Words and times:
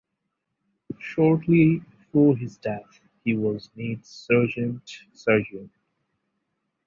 Shortly 0.97 1.83
before 1.99 2.35
his 2.35 2.57
death 2.57 3.01
he 3.23 3.35
was 3.37 3.69
made 3.75 4.03
Serjeant 4.03 4.81
Surgeon. 5.13 5.69